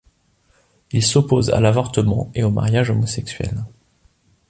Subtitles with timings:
[0.91, 3.63] Il s'oppose à l'avortement et au mariage homosexuel.